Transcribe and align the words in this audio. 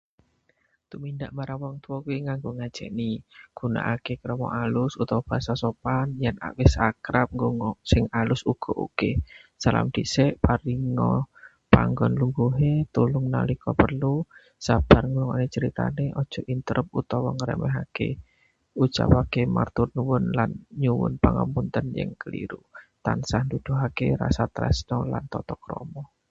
Tumindak 0.89 1.31
marang 1.37 1.59
wong 1.63 1.75
tuwa 1.83 1.97
kuwi 2.03 2.17
nganggo 2.25 2.49
ngajeni: 2.57 3.11
gunakake 3.57 4.13
krama 4.21 4.47
alus 4.61 4.93
utawa 5.03 5.21
basa 5.29 5.53
sopan, 5.61 6.07
yen 6.23 6.37
wis 6.59 6.73
akrab 6.89 7.27
ngoko 7.37 7.69
sing 7.91 8.03
alus 8.19 8.41
uga 8.51 8.71
oke. 8.85 9.09
Salam 9.63 9.87
dhisik, 9.93 10.31
paringa 10.45 11.11
panggon 11.73 12.13
lungguhe, 12.21 12.71
tulung 12.95 13.27
nalika 13.33 13.69
perlu, 13.79 14.13
sabar 14.65 15.03
ngrungokake 15.07 15.47
critane, 15.55 16.05
aja 16.19 16.41
interrupt 16.53 16.91
utawa 16.99 17.29
ngremehke, 17.37 18.09
ucapake 18.83 19.41
matur 19.55 19.87
nuwun 19.95 20.25
lan 20.37 20.51
nyuwun 20.81 21.13
pangapunten 21.23 21.85
yen 21.97 22.09
keliru. 22.21 22.61
Tansah 23.05 23.41
nuduhake 23.49 24.07
rasa 24.21 24.43
tresna 24.55 24.97
lan 25.11 25.23
tata 25.33 25.55
krama. 25.65 26.03